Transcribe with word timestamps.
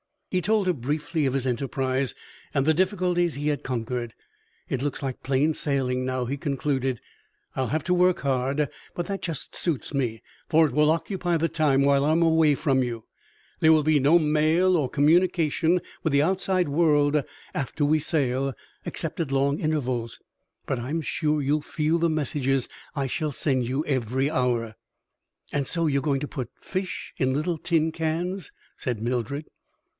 He 0.31 0.41
told 0.41 0.65
her 0.65 0.73
briefly 0.73 1.25
of 1.27 1.33
his 1.33 1.45
enterprise 1.45 2.15
and 2.53 2.65
the 2.65 2.73
difficulties 2.73 3.35
he 3.35 3.49
had 3.49 3.63
conquered. 3.63 4.15
"It 4.67 4.81
looks 4.81 5.03
like 5.03 5.23
plain 5.23 5.53
sailing 5.53 6.05
now," 6.05 6.23
he 6.25 6.37
concluded. 6.37 7.01
"I 7.55 7.61
will 7.61 7.67
have 7.67 7.83
to 7.83 7.93
work 7.93 8.21
hard, 8.21 8.69
but 8.95 9.07
that 9.07 9.21
just 9.21 9.53
suits 9.55 9.93
me, 9.93 10.23
for 10.49 10.65
it 10.65 10.71
will 10.71 10.89
occupy 10.89 11.35
the 11.35 11.49
time 11.49 11.83
while 11.83 12.05
I 12.05 12.13
am 12.13 12.23
away 12.23 12.55
from 12.55 12.81
you. 12.81 13.03
There 13.59 13.73
will 13.73 13.83
be 13.83 13.99
no 13.99 14.17
mail 14.17 14.75
or 14.77 14.89
communication 14.89 15.81
with 16.01 16.13
the 16.13 16.21
outside 16.23 16.69
world 16.69 17.21
after 17.53 17.83
we 17.83 17.99
sail, 17.99 18.53
except 18.85 19.19
at 19.19 19.33
long 19.33 19.59
intervals. 19.59 20.19
But 20.65 20.79
I 20.79 20.89
am 20.91 21.01
sure 21.01 21.41
you 21.43 21.55
will 21.55 21.61
feel 21.61 21.99
the 21.99 22.09
messages 22.09 22.67
I 22.95 23.05
shall 23.05 23.33
send 23.33 23.65
you 23.67 23.85
every 23.85 24.31
hour." 24.31 24.75
"And 25.51 25.67
so 25.67 25.85
you 25.87 25.99
are 25.99 26.01
going 26.01 26.21
to 26.21 26.27
put 26.27 26.49
fish 26.61 27.13
into 27.17 27.35
little 27.35 27.57
tin 27.57 27.91
cans?" 27.91 28.51
said 28.77 29.01
Mildred. 29.01 29.45